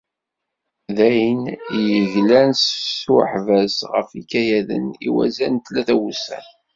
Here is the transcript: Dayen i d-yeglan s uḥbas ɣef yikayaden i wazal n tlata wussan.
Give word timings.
Dayen 0.97 1.41
i 1.79 1.81
d-yeglan 1.87 2.51
s 2.99 3.01
uḥbas 3.17 3.75
ɣef 3.93 4.09
yikayaden 4.17 4.85
i 5.07 5.09
wazal 5.15 5.51
n 5.53 5.57
tlata 5.65 5.95
wussan. 5.99 6.45